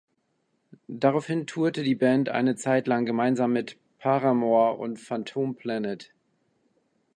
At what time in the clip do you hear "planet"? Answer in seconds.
5.55-6.11